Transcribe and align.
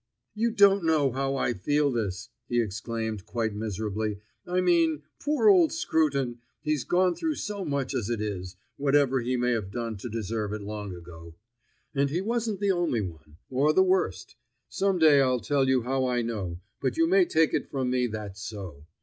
"You 0.33 0.49
don't 0.49 0.83
know 0.83 1.11
how 1.11 1.35
I 1.35 1.53
feel 1.53 1.91
this!" 1.91 2.29
he 2.49 2.59
exclaimed 2.59 3.27
quite 3.27 3.53
miserably. 3.53 4.19
"I 4.47 4.59
mean 4.59 4.93
about 4.95 5.03
poor 5.19 5.47
old 5.47 5.71
Scruton; 5.71 6.39
he's 6.59 6.83
gone 6.85 7.13
through 7.13 7.35
so 7.35 7.63
much 7.63 7.93
as 7.93 8.09
it 8.09 8.19
is, 8.19 8.55
whatever 8.77 9.21
he 9.21 9.37
may 9.37 9.51
have 9.51 9.69
done 9.69 9.97
to 9.97 10.09
deserve 10.09 10.53
it 10.53 10.63
long 10.63 10.95
ago. 10.95 11.35
And 11.93 12.09
he 12.09 12.19
wasn't 12.19 12.59
the 12.61 12.71
only 12.71 13.01
one, 13.01 13.37
or 13.51 13.73
the 13.73 13.83
worst; 13.83 14.35
some 14.67 14.97
day 14.97 15.21
I'll 15.21 15.39
tell 15.39 15.67
you 15.69 15.83
how 15.83 16.07
I 16.07 16.23
know, 16.23 16.59
but 16.81 16.97
you 16.97 17.05
may 17.05 17.23
take 17.25 17.53
it 17.53 17.69
from 17.69 17.91
me 17.91 18.07
that's 18.07 18.41
so. 18.41 18.87